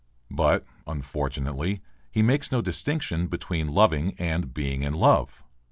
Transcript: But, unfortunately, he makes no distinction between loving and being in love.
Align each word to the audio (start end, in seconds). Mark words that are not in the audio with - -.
But, 0.31 0.65
unfortunately, 0.87 1.79
he 2.09 2.23
makes 2.23 2.51
no 2.51 2.59
distinction 2.63 3.27
between 3.27 3.67
loving 3.67 4.15
and 4.17 4.51
being 4.51 4.81
in 4.81 4.95
love. 4.95 5.43